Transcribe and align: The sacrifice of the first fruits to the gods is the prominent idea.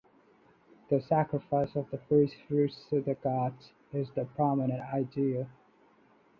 The 0.89 0.99
sacrifice 0.99 1.75
of 1.75 1.91
the 1.91 1.99
first 2.09 2.33
fruits 2.47 2.85
to 2.89 3.01
the 3.01 3.13
gods 3.13 3.71
is 3.93 4.09
the 4.15 4.25
prominent 4.25 4.81
idea. 4.91 5.47